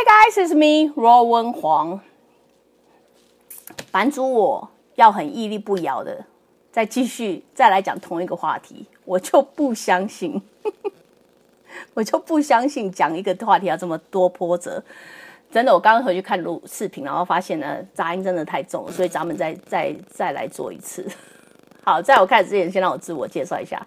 [0.00, 2.00] Hi guys, it's me 罗文黄。
[3.90, 6.24] 版主我要很屹立不摇的
[6.72, 10.40] 再继续再来讲同一个话题，我就不相信，
[11.92, 14.82] 我就不相信讲一个话题要这么多波折。
[15.50, 21.06] 真的，我刚刚回去看录视频，然后发现呢杂音真的太重，所以咱们再再再来做一次。
[21.84, 23.86] 好，在我开始之前，先让我自我介绍一下。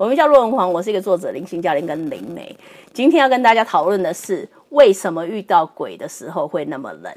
[0.00, 2.56] 我们叫骆文煌，我是一个作者，灵性教练跟灵媒。
[2.90, 7.14] 今天要跟大家讨论的是，为什么遇到鬼的时候会那么冷？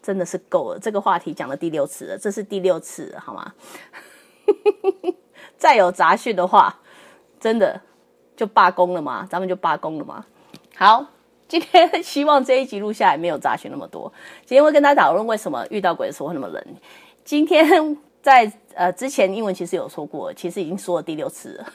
[0.00, 3.52] 真的是够了，这个话题讲了第六次了，这是第六次，好吗？
[5.58, 6.78] 再有杂讯的话，
[7.40, 7.80] 真的
[8.36, 9.26] 就罢工了吗？
[9.28, 10.24] 咱们就罢工了吗？
[10.76, 11.04] 好，
[11.48, 14.12] 今天希望这一集录下来没有杂讯那么多。
[14.46, 16.64] 今天会跟大家讨论为什么遇到鬼的时候会那么冷。
[17.24, 21.66] 今天在呃之前英文其实有说过，其实已经说了第六次了。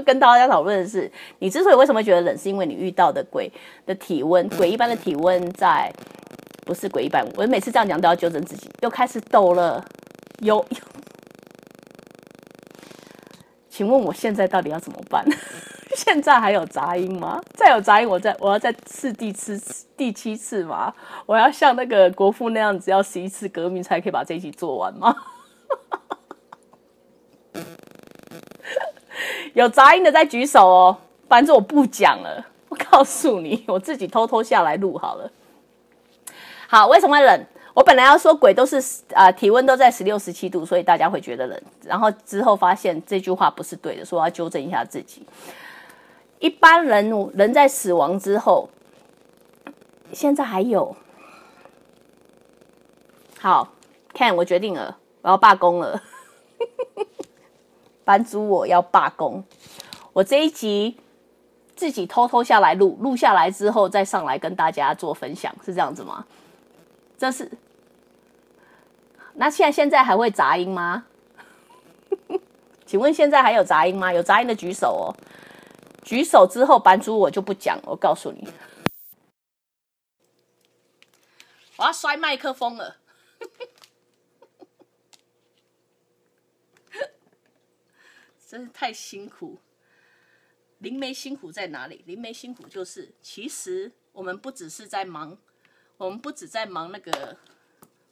[0.04, 3.50] 跟大家讨论的是，你之所以为什么觉得冷，是因为你遇到的鬼
[3.86, 5.92] 的体温，鬼一般的体温在
[6.64, 7.26] 不是鬼一般。
[7.36, 9.84] 我每次这样讲都要纠正自己，又开始抖了。
[10.40, 10.64] 有，
[13.68, 15.24] 请问我现在到底要怎么办？
[15.96, 17.40] 现在还有杂音吗？
[17.54, 19.60] 再有杂音，我再我要再试第次
[19.96, 20.94] 第七次吗？
[21.26, 25.12] 我要像那个国父那样子，要十一次革命才可以把这一集做完吗？
[29.54, 30.96] 有杂音的再举手哦，
[31.28, 32.46] 反正我不讲了。
[32.68, 35.30] 我告诉你，我自己偷偷下来录好了。
[36.68, 37.46] 好，为什么冷？
[37.72, 38.82] 我本来要说鬼都是
[39.14, 41.62] 啊，体温都在十六、十七度，所以大家会觉得冷。
[41.84, 45.26] 然后之后发现这句话不是对的，说要纠正一下自己。
[46.40, 48.68] 一般人人在死亡之后，
[50.12, 50.94] 现在还有。
[53.40, 53.68] 好
[54.12, 56.02] 看，我决定了，我要罢工了。
[58.08, 59.44] 班主，我要罢工。
[60.14, 60.98] 我这一集
[61.76, 66.24] 自己偷偷下来录，录下来之后再上来跟大家做分享，是这样子吗？
[67.18, 67.50] 这是。
[69.34, 71.04] 那现在现在还会杂音吗？
[72.86, 74.10] 请问现在还有杂音吗？
[74.10, 75.12] 有杂音的举手哦。
[76.02, 78.48] 举手之后，版主我就不讲，我告诉你，
[81.76, 82.96] 我要摔麦克风了。
[88.48, 89.60] 真是太辛苦，
[90.78, 92.02] 灵媒辛苦在哪里？
[92.06, 95.36] 灵媒辛苦就是，其实我们不只是在忙，
[95.98, 97.36] 我们不只在忙那个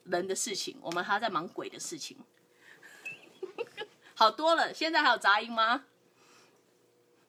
[0.04, 2.18] 人的事情，我们还在忙鬼的事情。
[4.14, 5.86] 好多了，现在还有杂音吗？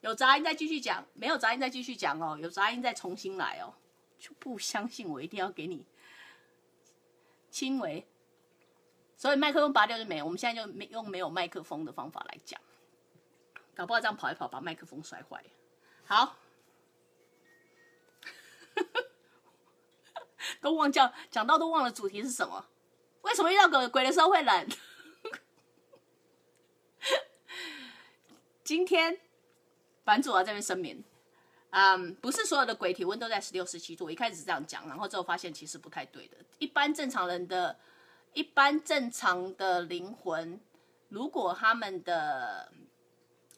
[0.01, 3.73] 有杂音再继续讲，没有杂音再继续讲哦，有杂音再重新来哦。
[4.19, 5.85] 就不相信我，一定要给你
[7.49, 8.05] 轻微，
[9.15, 10.21] 所以麦克风拔掉就没。
[10.21, 12.59] 我们现在就没用没有麦克风的方法来讲。
[13.77, 15.43] 搞不好这样跑一跑，把麦克风摔坏。
[16.03, 16.35] 好，
[20.59, 22.65] 都忘叫讲到都忘了主题是什么？
[23.21, 24.67] 为什么遇到鬼鬼的时候会冷？
[28.63, 29.19] 今天
[30.03, 31.03] 版主要这边声明，
[31.69, 34.05] 嗯，不是所有的鬼体温都在十六、十七度。
[34.05, 36.37] 我一开始是这样讲，然后之后发现其实不太对的。
[36.57, 37.77] 一般正常人的，
[38.33, 40.59] 一般正常的灵魂，
[41.09, 42.71] 如果他们的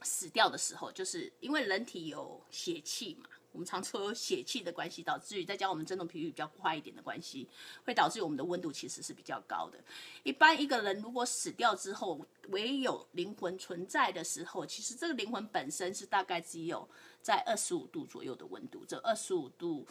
[0.01, 7.47] 死掉的时候，就是因为人体有血气嘛，我们常说有血气的关系，导致于再加我们振动频率比较快一点的关系，
[7.83, 9.77] 会导致我们的温度其实是比较高的。
[10.23, 16.87] 一般一个人如果死掉之后，唯有灵魂存在的时候，其实这个灵魂本身是大概只有
[17.21, 19.85] 在二十五度左右的温度，这二十五度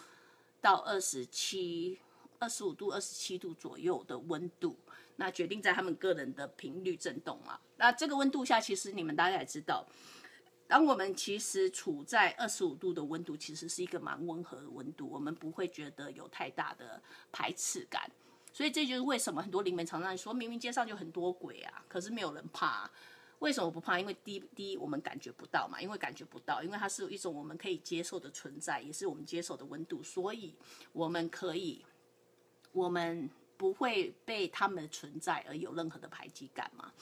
[0.61, 1.99] 到二十七、
[2.39, 4.77] 二十五度、二十七度左右的温度。
[5.17, 7.61] 那决定在他们个人的频率震动啊？
[7.77, 9.85] 那这个温度下，其实你们大家也知道，
[10.69, 18.09] 当我们其实处在二十五度的温度，其实是一个蛮温和的温度，我们不会觉得有太大的排斥感。
[18.53, 22.89] 所以这就是为什么很多灵媒常常说，明明街上就很多鬼啊，可是没有人怕。
[23.41, 24.01] 为什么不怕？
[24.01, 30.55] 因为第第一，我们感觉不到嘛，因为感觉不到，因为它是一种我们可以接受的存在，也是我们接受的温度，所以
[30.93, 31.85] 我们可以，
[32.73, 33.31] 我们。
[33.59, 36.93] 不会被他们的存在而有任何的排挤感吗？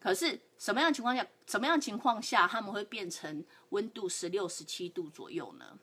[0.00, 5.78] 可是什么样情况下，什么样情况下他们会变成温度十六、十七度左右呢？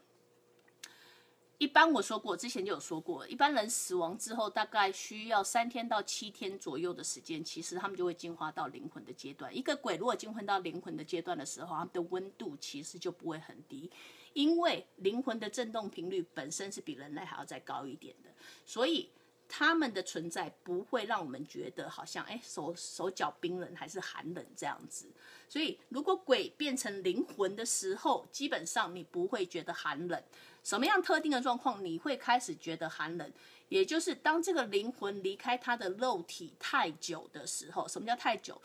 [1.58, 9.56] 一般我说过，之前就有说过，一般人死亡之后大概需要三天到七天左右的时间，其实他们就会进化到灵魂的阶段。
[9.56, 13.90] 一个鬼如果进化到灵魂的阶段的时候，他们的温度其实就不会很低，
[14.34, 18.30] 因为灵魂的振动频率本身是比人类还要再高一点的，
[18.66, 19.10] 所以。
[19.56, 25.06] 他们的存在不会让我们觉得好像哎手手脚冰冷还是寒冷这样子。
[25.48, 30.24] 所以如果鬼变成灵魂的时候，基本上你不会觉得寒冷。
[30.64, 33.32] 什么样特定的状况你会开始觉得寒冷？
[33.70, 37.88] 也就是当这个灵魂离开他的肉体太久的时候。
[37.88, 38.60] 什么叫太久？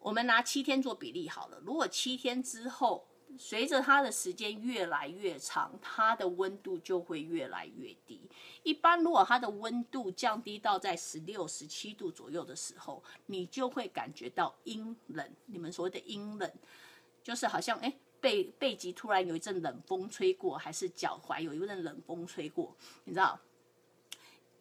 [0.00, 1.58] 我们拿七天做比例好了。
[1.64, 3.06] 如果七天之后，
[3.38, 8.20] 随着它的时间越来越长，它的温度就会越来越低。
[8.62, 15.28] 一般如果它的温度降低到在十六、十七度左右的时候，你就会感觉到阴冷。
[15.46, 16.52] 你们所谓的阴冷，
[17.22, 23.40] 就是好像哎背背脊突然有一阵冷风吹过，还是脚踝有一阵冷风吹过，你知道？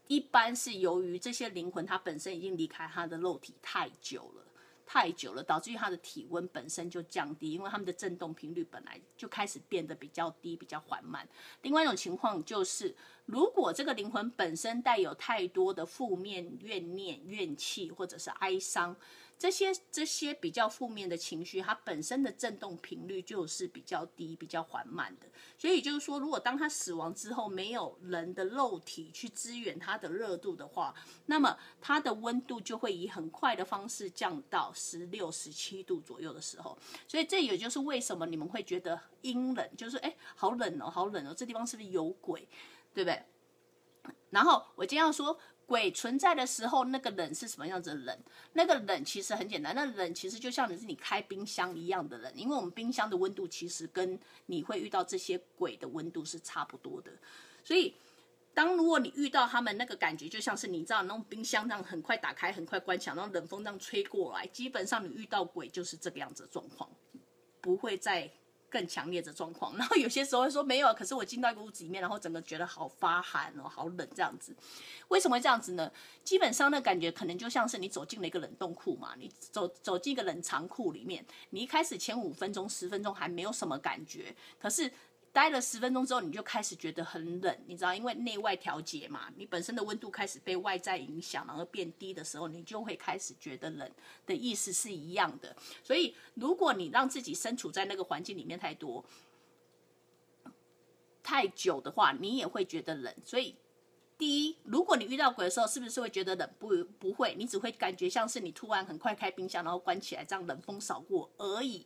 [0.08, 4.44] 一般是由于这些灵魂它本身已经离开它的肉体太久了。
[4.92, 11.30] 太久了，导致于它的体温本身就降低，因为它们的振动频率本来就开始变得比较低、比较缓慢。
[11.62, 12.96] 另外一种情况就是，
[13.28, 18.96] 如果这个灵魂本身带有太多的负面怨念、怨气或者是哀伤。
[19.40, 25.28] 这些这些比较负面的情绪，它本身的振动频率就是比较低、比较缓慢的。
[25.58, 30.94] 所以就是说，如果当他死亡之后，没有人的肉体去支援它的热度的话，
[31.28, 36.78] 那么它的温度就会以很快的方式降到十六、十七度左右的时候。
[37.08, 42.46] 所以这也就是为什么你们会觉得阴冷，就是哎，好冷哦，好冷哦，这地方是不是有鬼，
[42.94, 43.24] 对不对？
[44.32, 45.40] 然后我今天要说。
[45.70, 48.20] 鬼存在的时候，那个冷是什么样子的冷？
[48.54, 57.12] 那个冷其实很简单，那冷其实就像你是你开冰箱一样的冷，因为我们冰箱的温度其实跟你会遇到这些鬼的温度是差不多的。
[57.64, 57.94] 所以，
[58.56, 66.90] 当如果你遇到他们，那个感觉就像是你知道那种冰箱这样很快打开、很快关起来，然后冷风这样吹过来，基本上你遇到鬼就是这个样子的状况，
[67.62, 68.28] 不会再。
[68.70, 74.56] 更强烈的状况，然后有些时候会说没有，可是我进到一个屋子里面，然后整个觉得好发寒哦，好冷这样子。
[75.10, 75.92] 为什么会这样子呢？
[76.24, 84.92] 基本上那感觉可能就像是你走进了一个冷冻库嘛，你走走进一个冷藏库里面，你一开始前五分钟、十分钟还没有什么感觉，可是。
[85.32, 93.90] 待了十分钟之后，你就开始觉得很冷，你知道，因为内外调节嘛，你本身的温度开始被外在影响，然后变低的时候，你就会开始觉得冷
[94.26, 95.56] 的意思是一样的。
[95.84, 99.06] 所以，如果你让自己身处在那个环境里面太多、
[101.22, 103.14] 太久的话，你也会觉得冷。
[103.24, 103.56] 所以，
[104.18, 106.50] 第一，如果你遇到鬼的时候，是不是会觉得冷？
[106.58, 111.86] 不，不会，你只会感觉像是你突然很快开冰箱，然后关起来，这样冷风扫过而已。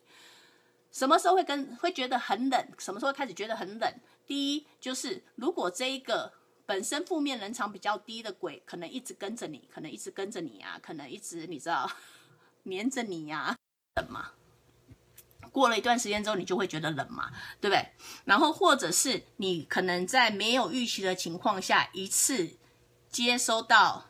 [0.93, 2.67] 什么时候会跟会觉得很冷？
[2.77, 3.93] 什么时候开始觉得很冷？
[4.27, 6.31] 第一就是如果这一个
[6.67, 11.91] 本身负面能场比较低的鬼，可能一直跟着你，可能一直跟着你啊，可能一直你知道
[12.63, 13.57] 黏着你呀，
[13.95, 14.29] 冷嘛。
[15.51, 17.89] 过了一段时间之后，你就会觉得冷嘛，对不对？
[18.25, 22.51] 然后或者是你可能在没有预期的情况下，一次
[23.09, 24.05] 接收到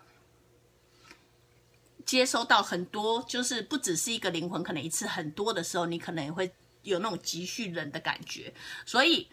[2.05, 6.53] 接收到很多，就是不只是一个灵魂，可能一次很多的时候，你可能也会。
[6.83, 8.53] 有那种急需冷的感觉，
[8.85, 9.29] 所以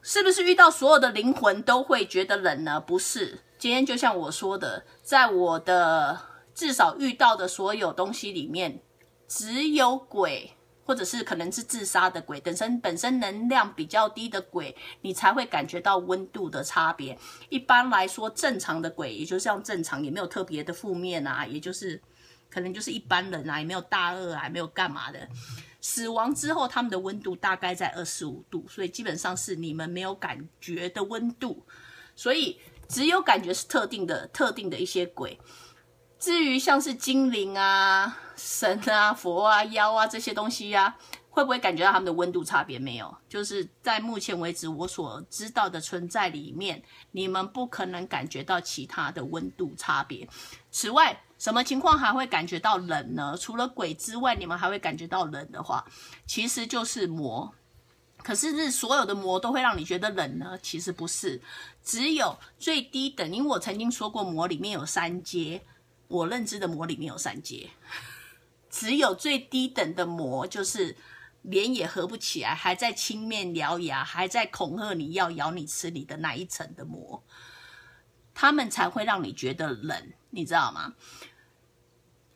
[0.00, 2.80] 是不是遇到所有的灵魂都会觉得冷呢？
[2.80, 6.20] 不是，今天就像我说的，在我的
[6.54, 8.80] 至少遇到的所有东西里面，
[9.26, 10.52] 只有鬼，
[10.84, 17.16] 或者是可能是自杀的鬼，本身本身能量比较低的鬼，你才会感觉到温度的差别。
[17.48, 22.02] 一般来说，正常的鬼，也就是像正常，也没有特别的负面啊，也就是
[22.52, 25.26] 可能就是一般人啊，也没有大恶啊，没有干嘛的。
[25.80, 31.64] 死亡之后，他们的温度大概在二十五度，所以基本上是你们没有感觉的温度，
[32.14, 35.40] 所以只有感觉是特定的、特定的一些鬼。
[36.18, 40.96] 至于像是精灵啊、神啊、佛啊、妖啊这些东西呀，
[41.30, 42.78] 会不会感觉到他们的温度差别？
[42.78, 46.80] 没有，就是在目前为止我所知道的存在里面，
[47.10, 50.28] 你们不可能感觉到其他的温度差别。
[50.70, 53.36] 此外，什么情况还会感觉到冷呢？
[53.36, 55.84] 除了鬼之外，你们还会感觉到冷的话，
[56.24, 57.52] 其实就是魔。
[58.18, 60.56] 可是是所有的魔都会让你觉得冷呢？
[60.62, 61.42] 其实不是，
[61.82, 63.28] 只有最低等。
[63.34, 65.64] 因为我曾经说过，魔里面有三阶，
[66.06, 67.70] 我认知的魔里面有三阶，
[68.70, 70.96] 只有最低等的魔，就是
[71.42, 77.20] 脸也合不起来，还在青面獠牙，还在恐吓你要咬你吃你的那一层的魔，
[78.32, 80.94] 他们才会让你觉得冷，你知道吗？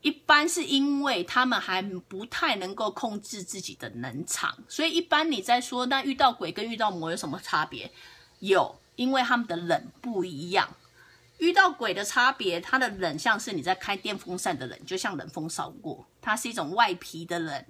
[0.06, 7.90] 一般是因为他们还不太能够控制自己的能场，所以一般你在说那遇到鬼跟遇到魔有什么差别？
[8.38, 10.76] 有，因为他们的冷不一样。
[11.38, 17.64] 遇到鬼的差别，它的冷像是你在开电风扇的冷，就像冷风扫过，它是一种外皮的冷。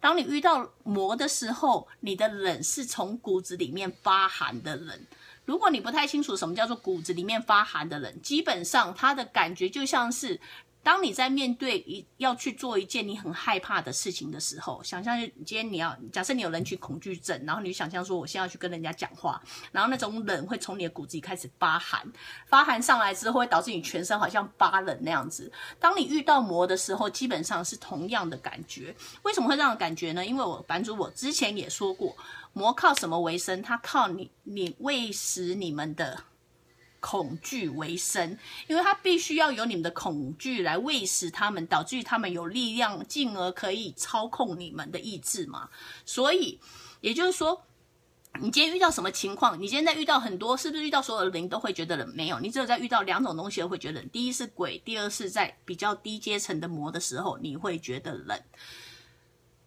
[0.00, 4.98] 当你遇到魔的时候，你的冷是从骨子里面发寒的冷。
[5.44, 10.40] 如果你不太清楚什么叫做骨子里面发寒的冷，基本上他的感觉就像是。
[10.82, 22.04] 当你在面对一要去做一件你很害怕的事情的时候，想象今天你要假设你有人群恐惧症，然后你想象说我现在要去跟人家讲话，然后那种冷会从你的骨子里开始发寒，
[22.46, 25.50] 发寒上来之后会导致你全身好像发冷那样子。
[25.78, 28.94] 当你遇到魔的时候，基本上是同样的感觉。
[29.22, 30.26] 为什么会这样的感觉呢？
[30.26, 32.16] 因为我版主我之前也说过，
[32.52, 33.62] 魔靠什么为生？
[33.62, 36.24] 他靠你，你喂食你们的。
[37.02, 45.68] 恐惧为生，因为他必须要有你们的恐惧来喂食他们，导致于他们有力量，进而可以操控你们的意志嘛。
[46.06, 46.60] 所以，
[47.00, 47.64] 也就是说，
[48.40, 49.60] 你今天遇到什么情况？
[49.60, 52.08] 你今天在遇到很多，是不是遇到所有的灵都会觉得冷？
[52.14, 54.08] 没有，你只有在遇到两种东西会觉得冷。
[54.10, 58.40] 第一是鬼，第二是在比较低阶层的魔的时候，你会觉得冷。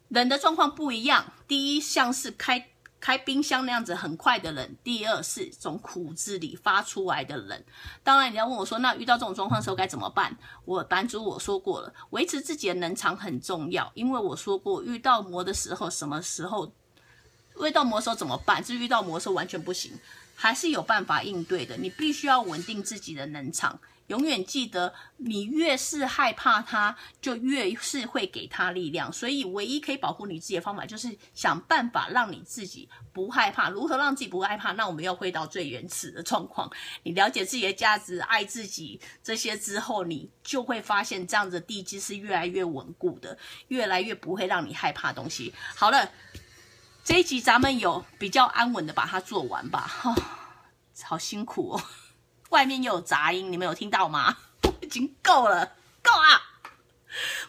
[0.07, 2.69] 冷的状况不一样，第一像是开。
[3.05, 7.63] 开冰箱那样子很快的冷，第二是从骨子里发出来的冷。
[8.01, 10.35] 当然，你要问我说，那遇到这种状况的时候该怎么办？
[10.65, 16.73] 我版主我说过了，维持自己的能场很重要，因为我说过，遇到魔的时候，什么时候
[17.61, 18.65] 遇到魔时候怎么办？
[18.65, 19.91] 是遇到魔时候完全不行，
[20.33, 21.77] 还是有办法应对的。
[21.77, 23.79] 你必须要稳定自己的能场。
[24.07, 29.11] 永远记得，你越是害怕他，就越是会给他力量。
[29.11, 33.69] 所以，唯一可以保护你自己的方法，就是想办法让你自己不害怕。
[33.69, 34.73] 如何让自己不害怕？
[34.73, 36.71] 那我们要回到最原始的状况。
[37.01, 43.35] 你了解自己的价值，爱自己这些之后，你就会发现，这样子地基是越来越稳固的，
[43.69, 45.51] 越来越不会让你害怕东西。
[45.75, 46.11] 好了，
[47.03, 49.79] 这一集咱们有比较安稳的把它做完吧。
[49.79, 50.15] 哈，
[51.03, 51.81] 好辛苦哦。
[52.49, 54.37] 外面又有杂音，你们有听到吗？
[54.81, 56.41] 已经够了，够啊！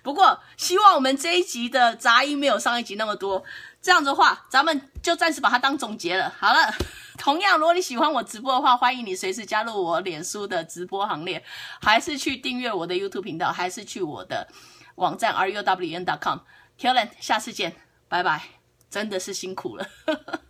[0.03, 3.45] 不过希望我们这一集的杂音没有上一集那么多。
[3.83, 6.33] 这样的话，咱们就暂时把它当总结了。
[6.39, 6.75] 好了，
[7.19, 11.45] 同样，如果你喜欢我直播的话，欢迎你随时加入我脸书的直播行列，
[11.81, 14.49] 还是去订阅我的 YouTube 频道，还是去我的
[14.97, 16.39] 网站 ruwn.com。
[16.79, 17.75] Kellen，下次见，
[18.09, 18.43] 拜拜！
[18.91, 19.87] 真的是辛苦了。